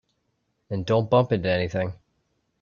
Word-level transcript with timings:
And 0.71 0.83
don't 0.83 1.11
bump 1.11 1.31
into 1.31 1.47
anything. 1.47 1.93